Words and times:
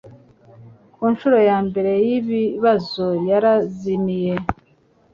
Ku 0.95 1.03
ncuro 1.11 1.37
ya 1.49 1.57
mbere 1.67 1.91
y'ibibazo, 2.07 3.05
yarazimiye. 3.29 4.33